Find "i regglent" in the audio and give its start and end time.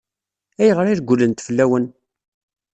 0.87-1.43